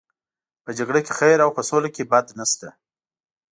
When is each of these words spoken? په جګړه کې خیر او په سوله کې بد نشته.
په 0.63 0.69
جګړه 0.77 0.99
کې 1.05 1.11
خیر 1.19 1.39
او 1.45 1.51
په 1.57 1.61
سوله 1.69 1.89
کې 1.95 2.03
بد 2.11 2.25
نشته. 2.39 2.69